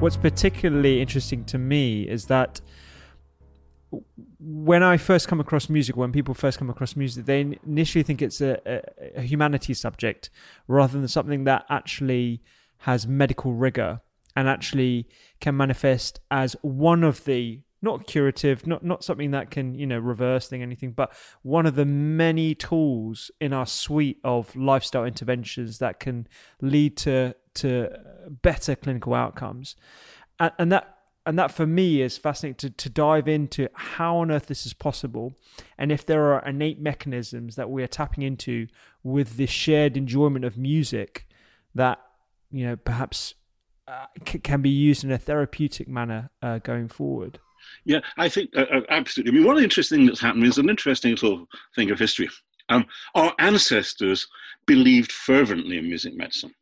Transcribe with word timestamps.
what's 0.00 0.16
particularly 0.16 1.00
interesting 1.00 1.42
to 1.46 1.56
me 1.56 2.02
is 2.02 2.26
that 2.26 2.60
when 4.38 4.82
I 4.82 4.98
first 4.98 5.26
come 5.26 5.40
across 5.40 5.70
music, 5.70 5.96
when 5.96 6.12
people 6.12 6.34
first 6.34 6.58
come 6.58 6.68
across 6.68 6.96
music, 6.96 7.24
they 7.24 7.40
initially 7.66 8.02
think 8.02 8.20
it's 8.20 8.42
a, 8.42 8.60
a, 8.66 9.20
a 9.20 9.22
humanities 9.22 9.80
subject 9.80 10.28
rather 10.68 10.98
than 10.98 11.08
something 11.08 11.44
that 11.44 11.64
actually 11.70 12.42
has 12.78 13.06
medical 13.06 13.54
rigor 13.54 14.02
and 14.36 14.48
actually 14.48 15.08
can 15.40 15.56
manifest 15.56 16.20
as 16.30 16.54
one 16.60 17.02
of 17.02 17.24
the 17.24 17.62
not 17.80 18.06
curative, 18.06 18.66
not 18.66 18.84
not 18.84 19.02
something 19.02 19.30
that 19.30 19.50
can 19.50 19.74
you 19.74 19.86
know 19.86 19.98
reverse 19.98 20.48
thing 20.48 20.62
anything, 20.62 20.92
but 20.92 21.12
one 21.42 21.64
of 21.64 21.74
the 21.74 21.84
many 21.86 22.54
tools 22.54 23.30
in 23.40 23.52
our 23.52 23.66
suite 23.66 24.18
of 24.24 24.54
lifestyle 24.56 25.04
interventions 25.04 25.78
that 25.78 26.00
can 26.00 26.26
lead 26.60 26.96
to 26.98 27.34
to 27.56 27.90
better 28.42 28.74
clinical 28.74 29.14
outcomes. 29.14 29.76
And, 30.38 30.52
and 30.58 30.72
that 30.72 30.96
and 31.26 31.36
that 31.38 31.50
for 31.50 31.66
me 31.66 32.00
is 32.00 32.16
fascinating 32.16 32.54
to, 32.56 32.70
to 32.70 32.88
dive 32.88 33.26
into 33.26 33.68
how 33.74 34.18
on 34.18 34.30
earth 34.30 34.46
this 34.46 34.64
is 34.64 34.72
possible 34.72 35.34
and 35.76 35.90
if 35.90 36.06
there 36.06 36.32
are 36.32 36.46
innate 36.46 36.80
mechanisms 36.80 37.56
that 37.56 37.68
we 37.68 37.82
are 37.82 37.88
tapping 37.88 38.22
into 38.22 38.68
with 39.02 39.36
this 39.36 39.50
shared 39.50 39.96
enjoyment 39.96 40.44
of 40.44 40.56
music 40.56 41.26
that 41.74 41.98
you 42.50 42.64
know 42.64 42.76
perhaps 42.76 43.34
uh, 43.88 44.06
c- 44.26 44.38
can 44.38 44.62
be 44.62 44.70
used 44.70 45.04
in 45.04 45.10
a 45.10 45.18
therapeutic 45.18 45.88
manner 45.88 46.30
uh, 46.42 46.58
going 46.58 46.88
forward. 46.88 47.38
Yeah 47.84 48.00
i 48.16 48.28
think 48.28 48.50
uh, 48.56 48.66
uh 48.72 48.80
absolutely. 48.88 49.32
I 49.32 49.34
mean 49.34 49.46
one 49.46 49.62
interesting 49.62 49.98
thing 49.98 50.06
that's 50.06 50.20
happening 50.20 50.48
is 50.48 50.58
an 50.58 50.70
interesting 50.70 51.10
little 51.10 51.46
thing 51.74 51.90
of 51.90 51.98
history. 51.98 52.28
Um, 52.68 52.86
our 53.14 53.32
ancestors 53.38 54.26
believed 54.66 55.12
fervently 55.12 55.78
in 55.78 55.86
music 55.86 56.14
medicine 56.16 56.52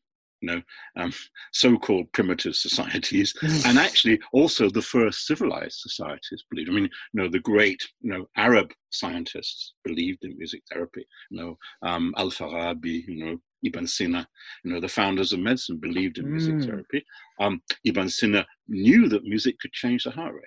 you 0.45 0.56
know, 0.56 0.62
um, 0.97 1.12
so-called 1.53 2.12
primitive 2.12 2.55
societies, 2.55 3.34
and 3.67 3.78
actually 3.78 4.20
also 4.33 4.69
the 4.69 4.83
first 4.83 5.27
civilized 5.27 5.78
societies 5.81 6.45
believed. 6.51 6.70
I 6.70 6.73
mean, 6.73 6.91
you 7.12 7.23
know, 7.23 7.28
the 7.28 7.41
great, 7.41 7.83
you 8.01 8.12
know, 8.12 8.27
Arab 8.36 8.73
scientists 8.91 9.75
believed 9.84 10.25
in 10.25 10.36
music 10.36 10.62
therapy. 10.70 11.06
You 11.31 11.39
know, 11.41 11.59
um, 11.83 12.14
Al-Farabi, 12.17 13.06
you 13.09 13.25
know, 13.25 13.39
Ibn 13.64 13.86
Sina, 13.86 14.27
you 14.62 14.73
know, 14.73 14.81
the 14.81 14.89
founders 14.89 15.33
of 15.33 15.41
medicine 15.41 15.78
believed 15.78 16.19
in 16.19 16.31
music 16.31 16.56
mm. 16.56 16.67
therapy. 16.67 17.05
Um, 17.41 17.62
Ibn 17.84 18.08
Sina 18.08 18.47
knew 18.69 19.08
that 19.08 19.25
music 19.25 19.58
could 19.58 19.73
change 19.73 20.05
the 20.05 20.11
heart 20.11 20.34
rate. 20.34 20.45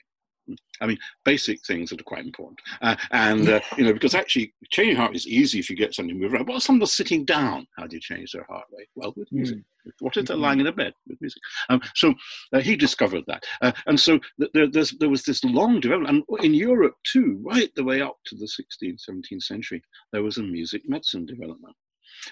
I 0.82 0.88
mean, 0.88 0.98
basic 1.26 1.66
things 1.66 1.90
that 1.90 2.00
are 2.00 2.06
quite 2.06 2.26
important. 2.26 2.60
Uh, 2.82 2.96
and, 3.12 3.50
uh, 3.50 3.60
you 3.78 3.84
know, 3.84 3.94
because 3.94 4.16
actually 4.16 4.54
changing 4.70 4.96
heart 4.96 5.16
is 5.16 5.28
easy 5.28 5.60
if 5.60 5.70
you 5.70 5.76
get 5.76 5.94
something 5.94 6.16
to 6.16 6.22
move 6.22 6.34
around. 6.34 6.48
Well, 6.48 6.60
someone's 6.60 6.94
sitting 6.94 7.26
down, 7.26 7.68
how 7.78 7.88
do 7.88 7.96
you 7.96 8.02
change 8.02 8.32
their 8.32 8.46
heart 8.50 8.66
rate? 8.78 8.88
Well, 8.96 9.14
with 9.16 9.32
music. 9.32 9.58
Mm. 9.58 9.64
What 10.00 10.18
if 10.18 10.26
they're 10.26 10.38
lying 10.38 10.60
in 10.60 10.68
a 10.68 10.72
bed 10.72 10.94
with 11.08 11.22
music? 11.22 11.42
Um, 11.70 11.82
so 11.96 12.14
uh, 12.54 12.60
he 12.60 12.76
discovered 12.76 13.24
that. 13.28 13.44
Uh, 13.62 13.72
and 13.86 14.00
so 14.00 14.20
th- 14.40 14.52
there, 14.54 14.86
there 15.00 15.10
was 15.10 15.24
this 15.24 15.44
long 15.44 15.80
development. 15.80 16.26
And 16.30 16.46
in 16.46 16.54
Europe 16.54 16.96
too, 17.04 17.42
right 17.44 17.70
the 17.76 17.84
way 17.84 18.02
up 18.02 18.18
to 18.28 18.36
the 18.36 18.46
16th, 18.48 19.02
17th 19.10 19.44
century, 19.44 19.82
there 20.12 20.24
was 20.24 20.38
a 20.38 20.44
music 20.44 20.84
medicine 20.88 21.26
development. 21.26 21.76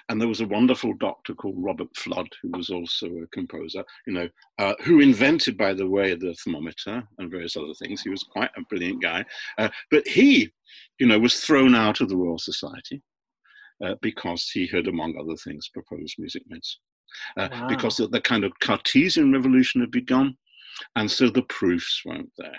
And 0.09 0.19
there 0.19 0.27
was 0.27 0.41
a 0.41 0.47
wonderful 0.47 0.93
doctor 0.95 1.33
called 1.33 1.55
Robert 1.57 1.93
Fludd, 1.95 2.27
who 2.41 2.51
was 2.57 2.69
also 2.69 3.07
a 3.07 3.27
composer, 3.31 3.83
you 4.07 4.13
know, 4.13 4.29
uh, 4.57 4.73
who 4.83 4.99
invented, 4.99 5.57
by 5.57 5.73
the 5.73 5.87
way, 5.87 6.15
the 6.15 6.33
thermometer 6.43 7.03
and 7.17 7.31
various 7.31 7.55
other 7.55 7.73
things. 7.79 8.01
He 8.01 8.09
was 8.09 8.23
quite 8.23 8.51
a 8.57 8.61
brilliant 8.69 9.01
guy. 9.01 9.23
Uh, 9.57 9.69
but 9.91 10.07
he, 10.07 10.51
you 10.99 11.07
know, 11.07 11.19
was 11.19 11.39
thrown 11.39 11.75
out 11.75 12.01
of 12.01 12.09
the 12.09 12.17
Royal 12.17 12.39
Society 12.39 13.01
uh, 13.83 13.95
because 14.01 14.49
he 14.49 14.67
had, 14.67 14.87
among 14.87 15.17
other 15.17 15.35
things, 15.37 15.69
proposed 15.69 16.15
music 16.17 16.43
medicine. 16.47 16.81
Uh, 17.37 17.49
wow. 17.51 17.67
Because 17.67 17.97
the, 17.97 18.07
the 18.07 18.21
kind 18.21 18.43
of 18.43 18.57
Cartesian 18.59 19.31
revolution 19.31 19.81
had 19.81 19.91
begun, 19.91 20.35
and 20.95 21.09
so 21.09 21.29
the 21.29 21.43
proofs 21.43 22.01
weren't 22.05 22.31
there. 22.37 22.57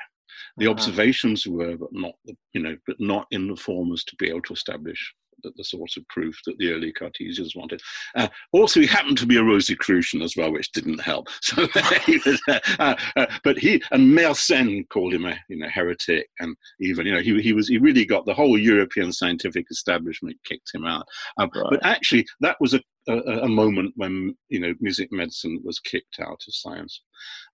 The 0.58 0.68
observations 0.68 1.46
were, 1.46 1.76
but 1.76 1.92
not, 1.92 2.14
the, 2.24 2.34
you 2.54 2.62
know, 2.62 2.76
but 2.86 2.96
not 2.98 3.26
in 3.30 3.48
the 3.48 3.56
form 3.56 3.92
as 3.92 4.04
to 4.04 4.16
be 4.16 4.28
able 4.28 4.42
to 4.42 4.54
establish 4.54 5.14
the, 5.42 5.52
the 5.56 5.64
sort 5.64 5.90
of 5.96 6.08
proof 6.08 6.38
that 6.46 6.56
the 6.58 6.72
early 6.72 6.92
Cartesians 6.92 7.54
wanted. 7.54 7.80
Uh, 8.14 8.28
also, 8.52 8.80
he 8.80 8.86
happened 8.86 9.18
to 9.18 9.26
be 9.26 9.36
a 9.36 9.42
Rosicrucian 9.42 10.22
as 10.22 10.36
well, 10.36 10.52
which 10.52 10.72
didn't 10.72 11.00
help. 11.00 11.28
So 11.42 11.66
he 12.06 12.18
was, 12.26 12.40
uh, 12.48 12.58
uh, 12.78 12.96
uh, 13.16 13.26
but 13.44 13.58
he 13.58 13.80
and 13.92 14.16
Mersenne 14.16 14.88
called 14.88 15.14
him 15.14 15.26
a 15.26 15.38
you 15.48 15.58
know 15.58 15.68
heretic, 15.68 16.28
and 16.40 16.56
even 16.80 17.06
you 17.06 17.14
know 17.14 17.20
he 17.20 17.40
he 17.40 17.52
was 17.52 17.68
he 17.68 17.78
really 17.78 18.04
got 18.04 18.26
the 18.26 18.34
whole 18.34 18.58
European 18.58 19.12
scientific 19.12 19.66
establishment 19.70 20.36
kicked 20.44 20.70
him 20.74 20.84
out. 20.84 21.06
Um, 21.38 21.50
right. 21.54 21.66
But 21.70 21.86
actually, 21.86 22.26
that 22.40 22.56
was 22.60 22.74
a, 22.74 22.80
a, 23.08 23.40
a 23.42 23.48
moment 23.48 23.92
when 23.96 24.34
you 24.48 24.60
know 24.60 24.74
music 24.80 25.08
medicine 25.12 25.60
was 25.64 25.80
kicked 25.80 26.20
out 26.20 26.42
of 26.46 26.54
science, 26.54 27.02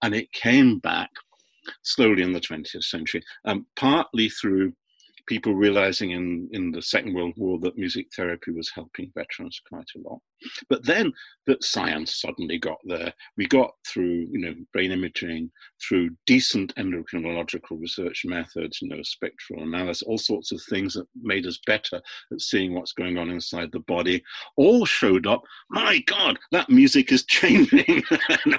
and 0.03 0.15
it 0.15 0.33
came 0.33 0.79
back 0.79 1.11
slowly 1.83 2.23
in 2.23 2.33
the 2.33 2.41
20th 2.41 2.85
century, 2.85 3.23
um, 3.45 3.67
partly 3.77 4.29
through 4.29 4.73
people 5.27 5.55
realizing 5.55 6.11
in, 6.11 6.49
in 6.53 6.73
the 6.73 6.83
Second 6.83 7.15
World 7.15 7.35
War 7.37 7.59
that 7.61 7.79
music 7.79 8.09
therapy 8.15 8.51
was 8.51 8.71
helping 8.75 9.13
veterans 9.15 9.61
quite 9.69 9.89
a 9.97 10.09
lot. 10.09 10.21
But 10.69 10.85
then 10.85 11.13
that 11.47 11.65
science 11.65 12.21
suddenly 12.21 12.59
got 12.59 12.79
there. 12.85 13.13
We 13.37 13.47
got 13.47 13.73
through, 13.87 14.29
you 14.31 14.39
know, 14.39 14.55
brain 14.73 14.93
imaging, 14.93 15.51
through 15.83 16.11
decent 16.27 16.75
endocrinological 16.77 17.81
research 17.81 18.23
methods, 18.25 18.81
you 18.81 18.89
know, 18.89 19.03
spectral 19.03 19.63
analysis, 19.63 20.03
all 20.03 20.19
sorts 20.19 20.53
of 20.53 20.63
things 20.69 20.95
that 20.95 21.07
made 21.21 21.47
us 21.47 21.59
better 21.67 22.01
at 22.33 22.41
seeing 22.41 22.75
what's 22.75 22.93
going 22.93 23.19
on 23.19 23.31
inside 23.31 23.71
the 23.73 23.81
body, 23.81 24.23
all 24.57 24.85
showed 24.85 25.27
up. 25.27 25.43
My 25.71 25.99
God, 26.07 26.39
that 26.53 26.71
music 26.71 27.11
is 27.11 27.25
changing. 27.27 28.03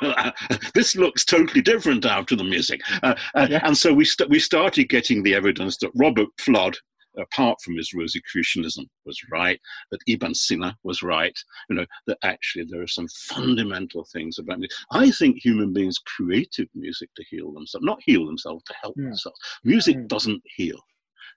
this 0.73 0.95
looks 0.95 1.23
totally 1.23 1.61
different 1.61 2.05
after 2.05 2.35
the 2.35 2.43
music. 2.43 2.81
Uh, 3.01 3.15
uh, 3.35 3.47
yeah. 3.49 3.61
And 3.63 3.77
so 3.77 3.93
we, 3.93 4.05
st- 4.05 4.29
we 4.29 4.39
started 4.39 4.89
getting 4.89 5.23
the 5.23 5.35
evidence 5.35 5.77
that 5.77 5.91
Robert 5.95 6.27
Fludd, 6.39 6.75
apart 7.17 7.61
from 7.61 7.77
his 7.77 7.93
Rosicrucianism, 7.93 8.85
was 9.05 9.19
right, 9.31 9.59
that 9.91 10.01
Ibn 10.07 10.33
Sina 10.33 10.77
was 10.83 11.03
right, 11.03 11.37
you 11.69 11.75
know, 11.75 11.85
that 12.07 12.17
actually 12.23 12.65
there 12.65 12.81
are 12.81 12.87
some 12.87 13.07
fundamental 13.07 14.05
things 14.11 14.39
about 14.39 14.59
music. 14.59 14.77
I 14.91 15.11
think 15.11 15.37
human 15.37 15.73
beings 15.73 15.99
created 15.99 16.69
music 16.73 17.09
to 17.15 17.23
heal 17.29 17.51
themselves, 17.51 17.85
not 17.85 18.01
heal 18.05 18.25
themselves, 18.25 18.63
to 18.65 18.73
help 18.81 18.95
yeah. 18.97 19.05
themselves. 19.05 19.39
Music 19.63 19.97
mm. 19.97 20.07
doesn't 20.07 20.41
heal. 20.55 20.79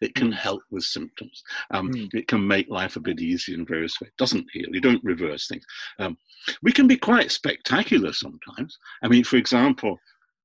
It 0.01 0.15
can 0.15 0.31
mm. 0.31 0.37
help 0.37 0.63
with 0.71 0.85
symptoms. 0.85 1.43
Um, 1.71 1.91
mm. 1.91 2.09
It 2.15 2.29
can 2.29 2.47
make 2.47 2.69
life 2.69 2.97
a 2.97 3.01
bit 3.01 3.21
easier 3.21 3.57
in 3.57 3.67
various 3.67 4.01
ways. 4.01 4.09
It 4.09 4.19
doesn't 4.19 4.47
heal. 4.53 4.69
You 4.71 4.81
don't 4.81 5.05
reverse 5.05 5.49
things. 5.49 5.65
Um, 5.99 6.17
we 6.63 6.73
can 6.73 6.87
be 6.87 6.97
quite 6.97 7.31
spectacular 7.31 8.13
sometimes. 8.13 8.79
I 9.03 9.09
mean, 9.09 9.25
for 9.25 9.37
example, 9.37 9.99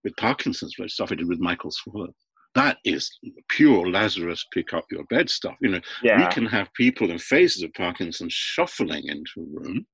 with 0.03 0.15
Parkinson's, 0.17 0.77
which 0.77 0.93
stuff 0.93 1.11
I 1.11 1.15
did 1.15 1.27
with 1.27 1.39
Michael 1.39 1.71
Swallow, 1.71 2.13
that 2.55 2.77
is 2.83 3.09
pure 3.49 3.89
Lazarus 3.89 4.45
pick 4.53 4.73
up 4.73 4.85
your 4.91 5.03
bed 5.05 5.29
stuff. 5.29 5.55
You 5.61 5.69
know, 5.69 5.81
yeah. 6.03 6.17
we 6.17 6.33
can 6.33 6.45
have 6.45 6.73
people 6.73 7.11
in 7.11 7.17
phases 7.17 7.63
of 7.63 7.73
Parkinson's 7.73 8.33
shuffling 8.33 9.07
into 9.07 9.31
a 9.39 9.59
room, 9.59 9.85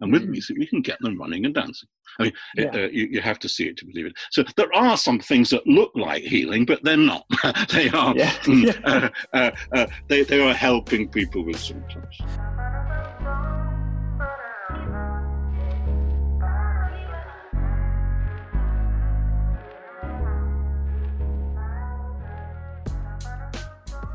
and 0.00 0.12
with 0.12 0.22
mm. 0.22 0.30
music, 0.30 0.56
we 0.58 0.66
can 0.66 0.82
get 0.82 0.98
them 1.00 1.18
running 1.18 1.44
and 1.44 1.54
dancing. 1.54 1.88
I 2.18 2.24
mean, 2.24 2.32
yeah. 2.56 2.64
it, 2.64 2.74
uh, 2.74 2.88
you, 2.92 3.08
you, 3.10 3.20
have 3.20 3.38
to 3.40 3.48
see 3.48 3.64
it 3.64 3.76
to 3.78 3.86
believe 3.86 4.06
it. 4.06 4.14
So 4.30 4.44
there 4.56 4.74
are 4.74 4.96
some 4.96 5.18
things 5.18 5.50
that 5.50 5.66
look 5.66 5.90
like 5.94 6.22
healing, 6.22 6.64
but 6.64 6.82
they're 6.82 6.96
not. 6.96 7.24
they 7.72 7.90
are. 7.90 8.16
Yeah. 8.16 8.30
Mm, 8.44 8.80
uh, 8.84 9.10
uh, 9.32 9.50
uh, 9.74 9.86
they 10.08 10.22
they 10.22 10.40
are 10.40 10.54
helping 10.54 11.08
people 11.08 11.44
with 11.44 11.58
symptoms. 11.58 12.18